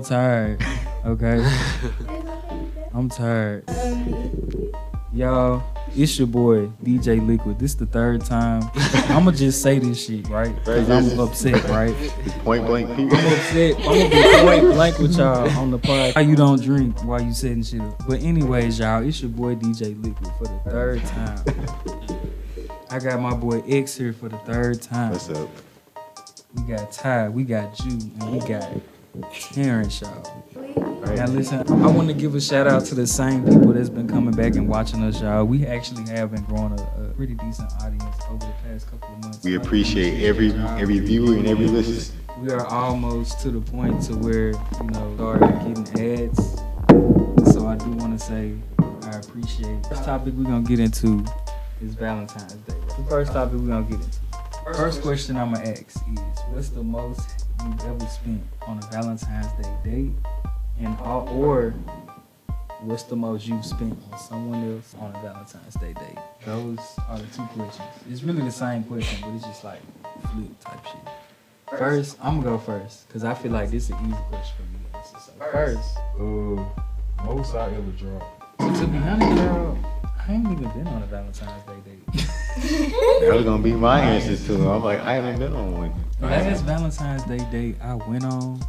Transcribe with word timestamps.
so 0.00 0.08
tired. 0.08 0.64
Okay, 1.04 1.44
I'm 2.94 3.08
tired. 3.08 3.64
Y'all, 5.12 5.62
it's 5.94 6.18
your 6.18 6.28
boy 6.28 6.68
DJ 6.82 7.24
Liquid. 7.26 7.58
This 7.58 7.72
is 7.72 7.76
the 7.76 7.86
third 7.86 8.24
time. 8.24 8.62
I'ma 9.10 9.32
just 9.32 9.60
say 9.60 9.78
this 9.78 10.06
shit, 10.06 10.26
right? 10.28 10.54
Cause 10.64 10.88
I'm 10.88 11.20
upset, 11.20 11.62
right? 11.64 11.94
Point 12.44 12.66
blank 12.66 12.88
I'm 12.88 13.10
upset. 13.10 13.76
I'm 13.76 13.82
gonna 13.82 14.08
be 14.08 14.44
point 14.46 14.74
blank 14.74 14.98
with 14.98 15.16
y'all 15.16 15.50
on 15.58 15.70
the 15.70 15.78
pod. 15.78 16.14
How 16.14 16.20
you 16.20 16.36
don't 16.36 16.62
drink 16.62 17.04
while 17.04 17.20
you 17.20 17.34
setting 17.34 17.62
shit 17.62 17.82
up. 17.82 18.06
But 18.08 18.22
anyways, 18.22 18.78
y'all, 18.78 19.06
it's 19.06 19.20
your 19.20 19.30
boy 19.30 19.56
DJ 19.56 20.02
Liquid 20.02 20.32
for 20.38 20.44
the 20.44 20.70
third 20.70 21.04
time. 21.04 21.44
I 22.88 22.98
got 22.98 23.20
my 23.20 23.34
boy 23.34 23.62
X 23.68 23.96
here 23.96 24.14
for 24.14 24.30
the 24.30 24.38
third 24.38 24.80
time. 24.80 25.12
What's 25.12 25.28
up? 25.28 25.50
We 26.54 26.62
got 26.62 26.92
Ty, 26.92 27.28
we 27.28 27.44
got 27.44 27.74
Jew, 27.74 27.98
and 28.20 28.32
we 28.32 28.38
got 28.46 28.70
Terrence, 29.52 30.00
y'all. 30.00 30.44
Now 31.14 31.26
listen, 31.26 31.58
I 31.68 31.90
want 31.90 32.08
to 32.08 32.14
give 32.14 32.34
a 32.34 32.40
shout 32.40 32.66
out 32.66 32.86
to 32.86 32.94
the 32.94 33.06
same 33.06 33.44
people 33.44 33.74
that's 33.74 33.90
been 33.90 34.08
coming 34.08 34.34
back 34.34 34.54
and 34.54 34.66
watching 34.66 35.02
us, 35.02 35.20
y'all. 35.20 35.44
We 35.44 35.66
actually 35.66 36.08
have 36.10 36.32
been 36.32 36.42
growing 36.44 36.72
a, 36.72 36.82
a 36.82 37.08
pretty 37.14 37.34
decent 37.34 37.70
audience 37.82 38.16
over 38.30 38.46
the 38.46 38.52
past 38.64 38.90
couple 38.90 39.14
of 39.14 39.18
months. 39.22 39.44
We 39.44 39.56
appreciate 39.56 40.24
every 40.24 40.52
every 40.52 40.98
viewer 41.00 41.36
and 41.36 41.46
every 41.46 41.66
listener. 41.66 42.18
We 42.38 42.50
are 42.52 42.66
almost 42.66 43.40
to 43.40 43.50
the 43.50 43.60
point 43.60 44.02
to 44.04 44.14
where 44.16 44.52
you 44.52 44.90
know 44.92 45.14
started 45.16 45.76
getting 45.76 46.22
ads. 46.22 46.54
So 47.52 47.66
I 47.66 47.76
do 47.76 47.90
want 47.90 48.18
to 48.18 48.24
say 48.24 48.54
I 49.02 49.18
appreciate. 49.18 49.86
First 49.88 50.04
topic 50.04 50.32
we're 50.34 50.44
gonna 50.44 50.62
get 50.62 50.80
into 50.80 51.22
is 51.82 51.94
Valentine's 51.94 52.54
Day. 52.54 52.74
The 52.96 53.04
first 53.10 53.32
topic 53.32 53.58
we're 53.60 53.68
gonna 53.68 53.84
get 53.84 54.00
into. 54.00 54.18
First 54.74 55.02
question 55.02 55.36
I'm 55.36 55.52
gonna 55.52 55.68
ask 55.68 55.96
is, 55.96 56.18
what's 56.50 56.70
the 56.70 56.82
most 56.82 57.41
you've 57.64 57.80
ever 57.84 58.06
spent 58.06 58.42
on 58.66 58.78
a 58.78 58.86
Valentine's 58.92 59.46
Day 59.62 59.72
date, 59.84 60.10
and 60.80 60.96
all, 61.00 61.28
or 61.28 61.70
what's 62.80 63.04
the 63.04 63.16
most 63.16 63.46
you've 63.46 63.64
spent 63.64 63.96
on 64.12 64.18
someone 64.18 64.74
else 64.74 64.94
on 65.00 65.14
a 65.14 65.20
Valentine's 65.22 65.74
Day 65.74 65.92
date? 65.94 66.18
Those 66.44 66.78
are 67.08 67.18
the 67.18 67.26
two 67.36 67.42
questions. 67.54 67.88
It's 68.10 68.22
really 68.22 68.42
the 68.42 68.50
same 68.52 68.84
question, 68.84 69.20
but 69.22 69.34
it's 69.34 69.44
just 69.44 69.64
like 69.64 69.80
flip 70.32 70.60
type 70.60 70.84
shit. 70.86 71.78
First, 71.78 72.18
I'm 72.22 72.40
gonna 72.40 72.56
go 72.56 72.58
first 72.58 73.08
because 73.08 73.24
I 73.24 73.34
feel 73.34 73.52
like 73.52 73.70
this 73.70 73.84
is 73.84 73.90
an 73.90 73.96
easy 74.06 74.16
question 74.28 74.56
for 74.56 74.62
me 74.72 74.78
to 74.92 74.98
answer. 74.98 75.16
So 75.18 75.32
first, 75.50 75.96
Uh, 76.18 77.24
most 77.24 77.54
I 77.54 77.66
ever 77.66 77.80
dropped. 77.92 78.58
to 78.80 78.86
be 78.86 78.98
honest, 78.98 79.36
y'all, 79.40 79.78
I 80.28 80.32
ain't 80.34 80.44
even 80.52 80.68
been 80.70 80.86
on 80.86 81.02
a 81.02 81.06
Valentine's 81.06 81.62
Day 81.64 81.72
date. 81.86 82.26
That 83.22 83.32
was 83.34 83.44
gonna 83.44 83.62
be 83.62 83.72
my 83.72 84.00
answer 84.12 84.36
to 84.36 84.52
them. 84.52 84.66
I'm 84.66 84.82
like, 84.84 85.00
I 85.00 85.14
haven't 85.14 85.38
been 85.38 85.54
on 85.54 85.78
one. 85.78 85.94
The 86.22 86.28
last 86.28 86.62
Valentine's 86.62 87.24
Day 87.24 87.44
date 87.50 87.76
I 87.82 87.94
went 87.94 88.24
on 88.24 88.60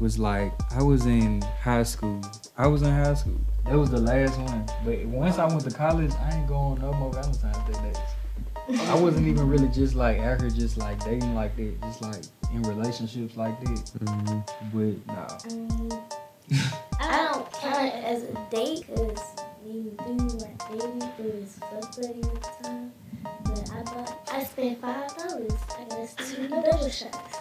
was 0.00 0.18
like 0.18 0.52
I 0.72 0.82
was 0.82 1.06
in 1.06 1.42
high 1.62 1.84
school. 1.84 2.20
I 2.56 2.66
was 2.66 2.82
in 2.82 2.90
high 2.90 3.14
school. 3.14 3.38
That 3.66 3.78
was 3.78 3.90
the 3.90 4.00
last 4.00 4.36
one. 4.36 4.66
But 4.84 5.04
once 5.04 5.38
I 5.38 5.46
went 5.46 5.60
to 5.60 5.70
college, 5.70 6.10
I 6.20 6.34
ain't 6.36 6.48
going 6.48 6.80
no 6.80 6.92
more 6.94 7.12
Valentine's 7.12 7.56
Day 7.68 7.80
dates. 7.84 8.80
I 8.90 8.96
wasn't 8.96 9.28
even 9.28 9.48
really 9.48 9.68
just 9.68 9.94
like 9.94 10.18
out 10.18 10.40
here 10.40 10.50
just 10.50 10.76
like 10.76 10.98
dating 11.04 11.36
like 11.36 11.54
that, 11.54 11.80
just 11.82 12.02
like 12.02 12.24
in 12.52 12.62
relationships 12.62 13.36
like 13.36 13.60
that. 13.60 14.52
But 14.74 15.06
nah. 15.06 15.38
Um, 15.52 16.02
I 17.00 17.28
don't 17.32 17.52
count 17.52 17.94
it 17.94 18.04
as 18.04 18.22
a 18.24 18.34
date 18.50 18.86
because 18.88 19.36
we 19.64 19.92
do 20.04 20.16
like 20.38 20.68
dating 20.68 21.12
through 21.16 21.30
his 21.30 21.60
fuck 21.60 21.94
buddy 21.94 22.22
at 22.22 22.42
the 22.42 22.64
time. 22.64 22.92
But 23.22 23.70
I 23.72 23.82
bought, 23.82 24.28
I 24.32 24.44
spent 24.44 24.80
five 24.80 25.16
dollars. 25.16 25.52
I 25.78 25.84
got 25.84 26.08
two 26.18 26.48
double 26.48 26.88
shots. 26.88 27.38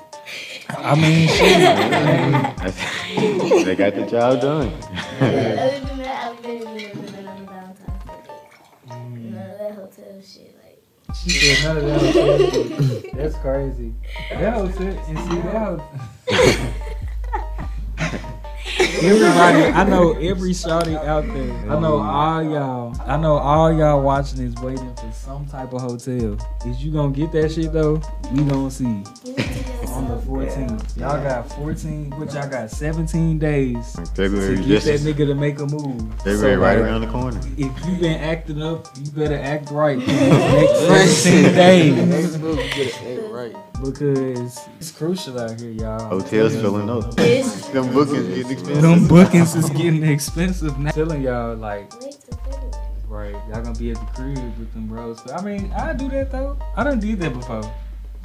I 0.69 0.95
mean, 0.95 1.27
shit. 1.27 1.59
That's- 1.59 3.15
they 3.65 3.75
got 3.75 3.95
the 3.95 4.05
job 4.05 4.41
done. 4.41 4.67
Other 5.19 5.79
than 5.79 5.97
that, 5.99 6.31
I've 6.31 6.41
been 6.43 6.59
never 6.63 6.77
been 6.77 7.45
Valentine's 7.45 7.77
Day. 7.77 7.83
None 8.89 9.37
of 9.37 9.57
that 9.59 9.71
hotel 9.75 10.21
shit. 10.21 10.53
She 11.23 11.29
said 11.29 11.63
none 11.63 11.77
of 11.77 11.83
that. 11.85 13.11
That's 13.15 13.35
crazy. 13.37 13.93
That 14.29 14.61
was 14.61 14.75
it. 14.75 14.97
And 15.07 15.17
see, 15.19 15.39
that 15.39 15.71
was. 15.71 15.81
Everybody, 18.99 19.63
I 19.65 19.83
know 19.83 20.13
every 20.13 20.51
shawty 20.51 20.95
out 20.95 21.23
there. 21.27 21.71
I 21.71 21.79
know 21.79 21.99
all 21.99 22.43
y'all. 22.43 22.95
I 23.05 23.15
know 23.15 23.37
all 23.37 23.71
y'all 23.71 24.01
watching 24.01 24.41
is 24.41 24.55
waiting 24.55 24.91
for 24.95 25.11
some 25.11 25.45
type 25.45 25.71
of 25.71 25.81
hotel. 25.81 26.35
Is 26.65 26.83
you 26.83 26.91
gonna 26.91 27.11
get 27.11 27.31
that 27.33 27.51
shit 27.51 27.71
though? 27.71 28.01
We 28.33 28.43
gonna 28.43 28.71
see 28.71 29.03
on 29.97 30.07
the 30.07 30.15
yourself. 30.15 30.69
14th. 30.95 30.97
Y'all 30.97 31.23
got 31.23 31.49
14, 31.53 32.09
which 32.19 32.33
y'all 32.33 32.49
got 32.49 32.69
17 32.71 33.39
days 33.39 33.93
to 33.93 34.05
February 34.07 34.57
get 34.63 34.83
that 34.83 34.99
nigga 35.01 35.25
to 35.27 35.35
make 35.35 35.59
a 35.59 35.65
move. 35.65 36.13
February 36.23 36.37
So, 36.37 36.55
right 36.59 36.77
like, 36.77 36.85
around 36.85 37.01
the 37.01 37.07
corner. 37.07 37.39
If 37.57 37.85
you 37.85 37.97
been 37.99 38.19
acting 38.21 38.61
up, 38.61 38.87
you 38.99 39.11
better 39.11 39.35
act 39.37 39.71
right. 39.71 39.99
for 40.01 40.05
the 40.11 40.87
Next 40.89 41.17
17 41.23 41.53
days. 41.53 42.37
right. 43.31 43.55
because 43.83 44.59
it's 44.79 44.91
crucial 44.91 45.39
out 45.39 45.59
here, 45.59 45.71
y'all. 45.71 45.99
Hotels 46.09 46.55
filling 46.55 46.89
up. 46.89 47.15
Them 47.73 47.93
bookings 47.93 48.27
getting 48.27 48.51
expensive. 48.51 48.81
Them 48.81 49.07
bookings 49.07 49.55
is 49.55 49.69
getting 49.71 50.03
expensive 50.03 50.79
now. 50.79 50.91
Telling 50.91 51.21
y'all 51.21 51.55
like, 51.55 51.91
wait 52.01 52.17
till 52.21 52.37
February. 52.39 53.33
right, 53.33 53.33
y'all 53.49 53.61
gonna 53.63 53.77
be 53.77 53.91
at 53.91 53.97
the 53.99 54.05
crib 54.13 54.37
with 54.57 54.73
them 54.73 54.87
bros. 54.87 55.19
I 55.31 55.41
mean, 55.41 55.71
I 55.73 55.93
do 55.93 56.09
that 56.09 56.31
though. 56.31 56.57
I 56.75 56.83
done 56.83 56.99
did 56.99 57.19
that 57.19 57.33
before. 57.33 57.61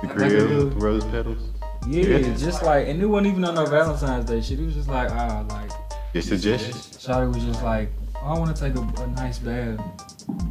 The 0.00 0.06
Like 0.08 0.16
a 0.16 0.18
little- 0.20 0.70
crib, 0.70 0.82
rose 0.82 1.04
petals. 1.06 1.42
Yeah, 1.86 2.18
Yeah. 2.18 2.34
just 2.36 2.62
like, 2.62 2.86
and 2.88 3.00
it 3.02 3.06
wasn't 3.06 3.28
even 3.28 3.44
on 3.44 3.54
no 3.54 3.66
Valentine's 3.66 4.24
Day 4.26 4.40
shit. 4.40 4.60
It 4.60 4.64
was 4.66 4.74
just 4.74 4.88
like, 4.88 5.10
ah, 5.10 5.44
like, 5.50 5.70
Your 6.14 6.22
suggestions. 6.22 6.96
Shawty 6.98 7.32
was 7.34 7.44
just 7.44 7.62
like, 7.62 7.90
oh, 8.16 8.34
I 8.34 8.38
want 8.38 8.54
to 8.56 8.62
take 8.62 8.74
a, 8.76 9.02
a 9.02 9.06
nice 9.08 9.38
bath. 9.38 9.80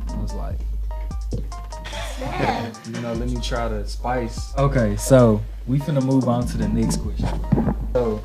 I 0.09 0.15
was 0.21 0.33
like, 0.33 0.59
Yeah. 2.19 2.71
you 2.87 3.01
know, 3.01 3.13
let 3.13 3.29
me 3.29 3.39
try 3.41 3.67
to 3.69 3.87
spice. 3.87 4.55
Okay, 4.57 4.95
so 4.97 5.41
we 5.67 5.79
finna 5.79 6.03
move 6.03 6.27
on 6.27 6.45
to 6.47 6.57
the 6.57 6.67
next 6.67 6.97
question. 6.97 7.45
So, 7.93 8.21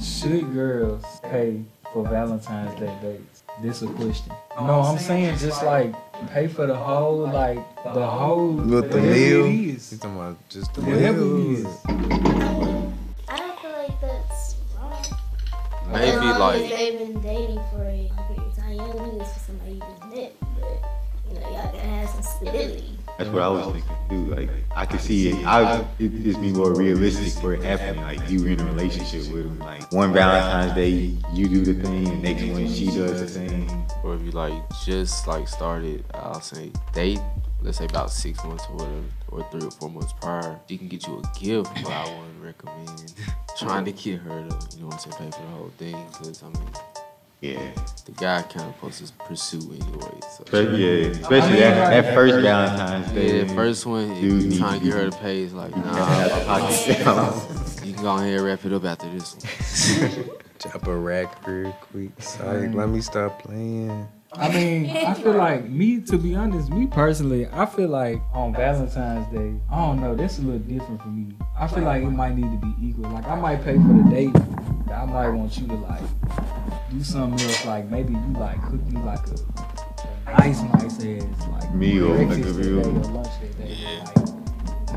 should 0.00 0.52
girls 0.52 1.04
pay 1.22 1.62
for 1.92 2.04
Valentine's 2.08 2.78
Day 2.78 2.94
dates? 3.02 3.42
This 3.62 3.80
a 3.82 3.86
question. 3.86 4.32
No, 4.60 4.80
I'm 4.82 4.98
saying 4.98 5.38
just 5.38 5.62
like 5.64 5.94
pay 6.30 6.46
for 6.46 6.66
the 6.66 6.74
whole, 6.76 7.20
like 7.26 7.58
the 7.84 8.06
whole 8.06 8.52
With 8.52 8.68
the 8.90 8.98
whatever 8.98 9.00
meal? 9.00 9.44
it 9.46 9.50
You 9.50 9.72
is. 9.74 9.98
talking 9.98 10.16
about 10.16 10.48
just 10.50 10.74
the 10.74 10.80
Whatever 10.82 11.20
it 11.22 11.24
meal? 11.24 11.66
is. 11.66 11.66
I 13.28 13.38
don't 13.38 13.58
feel 13.60 13.72
like 13.72 14.00
that's 14.00 14.56
wrong. 14.76 15.04
Maybe 15.90 16.26
As 16.26 16.38
like 16.38 16.68
they've 16.68 16.98
been 16.98 17.20
dating 17.22 17.60
for 17.72 17.82
a 17.82 18.10
period 18.10 18.12
of 18.38 18.56
time. 18.56 18.72
You 18.72 18.78
don't 18.78 19.12
need 19.12 19.20
this 19.22 19.32
for 19.32 19.38
somebody 19.40 19.72
you 19.72 19.80
just 19.80 20.04
met, 20.14 20.32
but 20.60 20.78
you 21.28 21.34
know, 21.40 21.48
y'all 21.48 21.64
gotta 21.64 21.78
have 21.78 22.08
some 22.10 22.22
stability. 22.22 22.98
That's 23.18 23.30
what 23.30 23.42
I 23.42 23.48
was 23.48 23.72
thinking 23.72 23.96
too. 24.10 24.34
Like 24.34 24.50
I 24.74 24.84
could 24.86 25.00
see 25.00 25.28
it. 25.30 25.46
I 25.46 25.86
it 25.98 26.22
just 26.22 26.40
be 26.40 26.52
more 26.52 26.74
realistic 26.74 27.32
for 27.40 27.54
it 27.54 27.62
happening. 27.62 28.02
Like 28.02 28.28
you 28.28 28.44
in 28.46 28.60
a 28.60 28.64
relationship 28.64 29.32
with 29.32 29.46
him. 29.46 29.58
Like 29.58 29.90
one 29.92 30.12
Valentine's 30.12 30.74
Day, 30.74 31.16
you 31.32 31.48
do 31.48 31.64
the 31.64 31.74
thing, 31.82 32.08
and 32.08 32.22
next 32.22 32.42
one 32.44 32.68
she 32.68 32.86
does 32.86 33.20
the 33.32 33.40
thing. 33.40 33.86
or 34.04 34.14
if 34.14 34.22
you 34.22 34.30
like 34.32 34.52
just 34.84 35.26
like 35.26 35.48
started, 35.48 36.04
I'll 36.14 36.40
say 36.40 36.70
date, 36.92 37.20
let's 37.62 37.78
say 37.78 37.86
about 37.86 38.10
six 38.10 38.42
months 38.44 38.64
or 38.70 38.76
whatever, 38.76 39.02
or 39.28 39.50
three 39.50 39.66
or 39.66 39.70
four 39.70 39.88
months 39.90 40.12
prior, 40.20 40.60
she 40.68 40.76
can 40.76 40.88
get 40.88 41.06
you 41.06 41.18
a 41.18 41.38
gift, 41.38 41.70
but 41.82 41.90
I 41.90 42.04
wouldn't 42.18 42.42
recommend 42.44 43.14
trying 43.58 43.84
to 43.86 43.92
get 43.92 44.20
her 44.20 44.46
to, 44.48 44.76
you 44.76 44.82
know 44.82 44.88
what 44.88 45.06
I'm 45.06 45.12
saying, 45.12 45.30
pay 45.30 45.36
for 45.36 45.42
the 45.42 45.48
whole 45.48 45.72
thing, 45.78 46.06
because 46.12 46.42
I 46.42 46.48
mean, 46.48 46.68
Yeah, 47.40 47.70
the 48.06 48.12
guy 48.12 48.42
kind 48.42 48.62
of 48.62 48.74
supposed 48.74 49.06
to 49.06 49.12
pursue 49.24 49.58
anyway. 49.58 50.20
So. 50.22 50.44
especially 50.44 50.84
yeah, 50.84 51.08
especially 51.08 51.36
I 51.36 51.50
mean, 51.50 51.60
that, 51.60 51.92
like- 51.92 52.04
that 52.04 52.14
first 52.14 52.34
Valentine's 52.36 53.12
Day. 53.12 53.38
Yeah, 53.38 53.44
the 53.44 53.54
first 53.54 53.86
one, 53.86 54.10
if 54.10 54.20
Dude 54.20 54.42
you 54.42 54.48
need 54.48 54.58
trying 54.58 54.80
to 54.80 54.86
to 54.86 54.90
get 54.90 54.94
her 54.94 55.10
to 55.10 55.16
pay, 55.18 55.42
it's 55.42 55.52
like, 55.52 55.76
You 55.76 55.82
gotta 55.82 56.04
have 56.04 56.86
the 56.86 57.04
nah, 57.04 57.86
you 57.86 57.92
can 57.94 58.02
go 58.02 58.16
ahead 58.16 58.38
and 58.38 58.44
wrap 58.44 58.64
it 58.64 58.72
up 58.72 58.84
after 58.84 59.10
this 59.10 59.34
one. 59.34 60.30
Chop 60.58 60.86
a 60.86 60.96
rack 60.96 61.46
real 61.46 61.72
quick. 61.72 62.10
Sorry, 62.22 62.68
mm. 62.68 62.74
let 62.74 62.88
me 62.88 63.02
stop 63.02 63.42
playing. 63.42 64.08
I 64.32 64.50
mean, 64.52 64.90
I 64.90 65.12
feel 65.14 65.32
like 65.34 65.68
me, 65.68 66.00
to 66.02 66.16
be 66.18 66.34
honest, 66.34 66.70
me 66.70 66.86
personally, 66.86 67.46
I 67.52 67.66
feel 67.66 67.88
like 67.88 68.20
on 68.32 68.54
Valentine's 68.54 69.26
Day, 69.32 69.54
I 69.70 69.76
don't 69.76 70.00
know, 70.00 70.14
that's 70.14 70.38
a 70.38 70.42
little 70.42 70.58
different 70.58 71.02
for 71.02 71.08
me. 71.08 71.34
I 71.58 71.68
feel 71.68 71.84
like 71.84 72.02
it 72.02 72.10
might 72.10 72.34
need 72.34 72.50
to 72.50 72.66
be 72.66 72.88
equal. 72.88 73.10
Like 73.10 73.26
I 73.26 73.34
might 73.34 73.62
pay 73.62 73.74
for 73.74 74.02
the 74.02 74.08
date, 74.10 74.32
but 74.32 74.94
I 74.94 75.04
might 75.04 75.28
want 75.28 75.58
you 75.58 75.66
to 75.68 75.74
like 75.74 76.02
do 76.90 77.02
something 77.02 77.46
else. 77.46 77.64
Like 77.66 77.86
maybe 77.90 78.12
you 78.12 78.34
like 78.38 78.60
cook 78.62 78.80
you 78.90 78.98
like 79.00 79.26
a, 79.28 79.34
a 80.30 80.38
nice, 80.38 80.62
nice 80.62 81.04
ass 81.04 81.48
like 81.48 81.74
Meal, 81.74 82.08
like 82.08 82.22
a 82.22 82.26
breakfast 82.26 82.56
that 82.56 82.64
real- 82.64 82.80
or 82.80 82.92
lunch 83.12 83.28
that 83.40 83.58
day. 83.58 83.76
Yeah. 83.80 84.04
Like, 84.04 84.26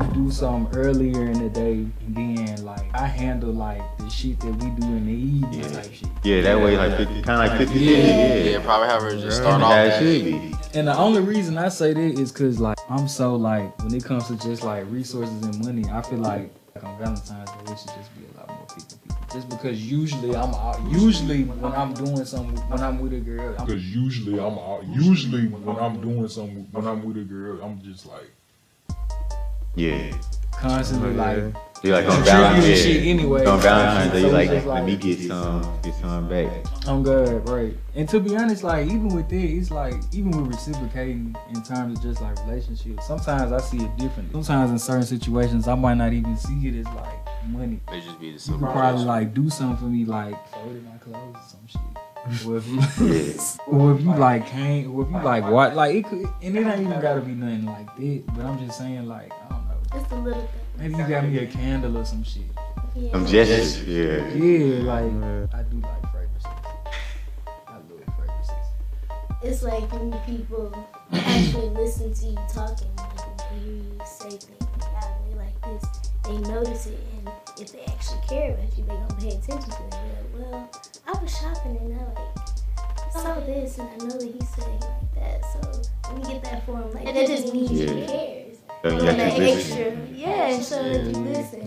you 0.08 0.14
do 0.14 0.30
something 0.30 0.78
earlier 0.78 1.26
in 1.26 1.42
the 1.42 1.50
day, 1.50 1.72
and 2.06 2.16
then 2.16 2.64
like 2.64 2.86
I 2.94 3.06
handle 3.06 3.52
like 3.52 3.82
the 3.98 4.08
shit 4.08 4.40
that 4.40 4.46
we 4.52 4.70
do 4.80 4.86
in 4.86 5.04
the 5.06 5.12
evening 5.12 5.52
Yeah. 5.60 5.68
type 5.72 5.92
shit. 5.92 6.08
Yeah, 6.22 6.40
that 6.42 6.58
way 6.60 6.76
like 6.78 6.96
kind 7.24 7.42
of 7.42 7.48
like 7.50 7.58
50 7.58 7.78
Yeah. 7.78 7.96
yeah. 7.98 8.34
Yeah, 8.50 8.64
probably 8.64 8.88
have 8.88 9.02
her 9.02 9.10
just 9.20 9.38
start 9.38 9.60
off. 9.60 9.70
How 9.72 9.82
it 9.82 9.98
should 9.98 10.24
be. 10.24 10.54
And 10.78 10.88
the 10.88 10.96
only 10.96 11.20
reason 11.20 11.58
I 11.58 11.68
say 11.68 11.92
that 11.92 12.00
is 12.00 12.32
because 12.32 12.58
like 12.60 12.78
I'm 12.88 13.08
so 13.08 13.34
like 13.36 13.76
when 13.82 13.92
it 13.94 14.04
comes 14.04 14.26
to 14.28 14.36
just 14.38 14.62
like 14.62 14.84
resources 14.90 15.42
and 15.42 15.62
money, 15.64 15.84
I 15.90 16.00
feel 16.02 16.18
like, 16.18 16.50
like 16.74 16.84
on 16.84 16.98
Valentine's 16.98 17.50
Day 17.50 17.72
it 17.72 17.78
should 17.78 17.88
just 17.98 18.10
be 18.16 18.24
a 18.34 18.38
lot 18.38 18.48
more 18.48 18.49
people. 18.49 18.49
people. 18.49 18.49
Just 19.32 19.48
because 19.48 19.80
usually 19.90 20.34
I'm 20.34 20.52
out, 20.54 20.80
usually 20.90 21.44
when 21.44 21.72
I'm 21.72 21.94
doing 21.94 22.24
something, 22.24 22.56
when 22.68 22.80
I'm 22.80 22.98
with 22.98 23.12
a 23.12 23.20
girl, 23.20 23.52
Because 23.52 23.84
usually 23.94 24.40
I'm 24.40 24.58
out, 24.58 24.82
usually 24.88 25.46
when 25.46 25.76
I'm 25.76 26.00
doing 26.00 26.26
something, 26.28 26.66
when 26.72 26.86
I'm 26.86 27.04
with 27.04 27.16
a 27.16 27.20
girl, 27.20 27.62
I'm 27.62 27.80
just 27.82 28.06
like, 28.06 28.28
Yeah. 29.76 30.10
constantly 30.52 31.14
like 31.14 31.36
You're 31.84 31.94
like 31.96 32.06
on 32.06 32.16
contributing 32.16 32.24
Valentine's 32.24 32.80
shit 32.82 33.02
Day. 33.04 33.10
anyway. 33.10 33.46
On 33.46 33.60
Valentine's 33.60 34.12
Day, 34.12 34.20
So 34.22 34.26
you 34.30 34.36
it's 34.36 34.66
like, 34.66 34.74
let 34.74 34.84
me 34.84 34.96
get 34.96 35.18
some, 35.20 35.78
get 35.82 35.94
some 35.94 36.28
back. 36.28 36.66
I'm 36.88 37.02
good, 37.04 37.48
right. 37.48 37.76
And 37.94 38.08
to 38.08 38.18
be 38.18 38.36
honest, 38.36 38.64
like 38.64 38.86
even 38.86 39.08
with 39.14 39.32
it, 39.32 39.36
it's 39.44 39.70
like 39.70 39.94
even 40.12 40.32
with 40.32 40.48
reciprocating 40.56 41.36
in 41.54 41.62
terms 41.62 41.98
of 41.98 42.02
just 42.02 42.20
like 42.20 42.36
relationships, 42.46 43.06
sometimes 43.06 43.52
I 43.52 43.60
see 43.60 43.78
it 43.78 43.96
differently. 43.96 44.42
Sometimes 44.42 44.72
in 44.72 44.78
certain 44.80 45.06
situations, 45.06 45.68
I 45.68 45.76
might 45.76 45.94
not 45.94 46.12
even 46.12 46.36
see 46.36 46.66
it 46.68 46.74
as 46.80 46.86
like 46.96 47.14
money. 47.48 47.80
They 47.90 48.00
just 48.00 48.18
be 48.20 48.32
the 48.36 48.52
You 48.52 48.58
could 48.58 48.68
probably 48.70 49.04
like 49.04 49.34
do 49.34 49.48
something 49.50 49.76
for 49.78 49.84
me, 49.84 50.04
like 50.04 50.48
folded 50.48 50.84
my 50.84 50.96
clothes 50.98 51.36
or 51.36 51.42
some 51.48 51.66
shit. 51.66 52.46
Or 52.46 52.58
if 52.58 52.66
you, 52.68 52.78
or 53.66 53.92
if 53.94 54.00
you 54.02 54.14
like 54.14 54.46
can't, 54.46 54.88
or 54.88 55.02
if 55.04 55.10
you 55.10 55.20
like 55.22 55.44
what, 55.48 55.74
like 55.74 55.94
it 55.96 56.04
could, 56.06 56.26
and 56.42 56.56
it 56.56 56.66
ain't 56.66 56.80
even 56.80 57.00
gotta 57.00 57.20
be 57.20 57.32
nothing 57.32 57.64
like 57.66 57.94
that. 57.96 58.22
But 58.36 58.44
I'm 58.44 58.58
just 58.66 58.78
saying, 58.78 59.06
like 59.06 59.32
I 59.32 59.48
don't 59.48 59.68
know, 59.68 60.00
It's 60.02 60.12
a 60.12 60.16
little 60.16 60.42
thing. 60.42 60.50
maybe 60.78 60.94
you 60.96 61.08
got 61.08 61.24
me 61.24 61.38
a 61.38 61.46
candle 61.46 61.96
or 61.98 62.04
some 62.04 62.22
shit. 62.22 62.42
Yeah. 62.94 63.12
Some 63.12 63.26
gestures, 63.26 63.84
yeah. 63.86 64.28
Yeah, 64.34 64.82
like 64.82 65.54
I 65.54 65.62
do 65.62 65.76
like 65.78 66.02
fragrances. 66.10 66.44
I 67.66 67.74
love 67.74 68.14
fragrances. 68.16 68.66
It's 69.42 69.62
like 69.62 69.90
when 69.92 70.12
people 70.26 70.74
actually 71.12 71.70
listen 71.70 72.12
to 72.12 72.26
you 72.26 72.36
talking, 72.52 72.88
like 72.96 73.50
when 73.50 73.60
hear 73.60 73.72
you 73.74 73.98
say 74.04 74.28
things 74.30 74.70
like 74.80 75.04
I 75.04 75.14
really 75.24 75.38
like 75.46 75.80
this, 75.80 76.09
they 76.30 76.38
notice 76.48 76.86
it, 76.86 76.98
and 77.18 77.30
if 77.58 77.72
they 77.72 77.80
actually 77.86 78.20
care 78.28 78.54
about 78.54 78.78
you, 78.78 78.84
they 78.84 78.94
gonna 78.94 79.14
pay 79.18 79.28
attention 79.28 79.70
to 79.70 79.82
it. 79.84 79.90
They're 79.90 80.42
like, 80.42 80.52
well, 80.52 80.70
I 81.08 81.22
was 81.22 81.36
shopping 81.38 81.76
and 81.76 82.00
I 82.00 82.04
like 82.04 83.12
saw 83.12 83.40
this, 83.40 83.78
and 83.78 83.88
I 83.88 83.96
know 84.06 84.18
that 84.18 84.32
he's 84.38 84.48
said 84.50 84.64
he 84.64 84.70
like 84.86 85.14
that, 85.14 85.44
so 85.52 85.82
let 86.08 86.16
me 86.18 86.32
get 86.32 86.44
that 86.44 86.64
for 86.64 86.76
him. 86.78 86.92
Like 86.92 87.12
that 87.14 87.26
just 87.26 87.52
means 87.52 87.72
Yeah. 87.72 87.92
he 87.92 88.06
cares. 88.06 88.58
So 88.82 88.88
you 88.88 88.98
And 89.08 89.20
that 89.20 89.40
extra, 89.40 90.06
yeah, 90.14 90.46
and 90.54 90.64
show 90.64 90.82
that 90.82 91.04
you 91.04 91.22
listen. 91.24 91.60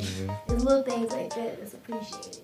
It's 0.47 0.63
little 0.63 0.83
things 0.83 1.11
like 1.11 1.29
that 1.35 1.59
that's 1.59 1.73
appreciated. 1.73 2.39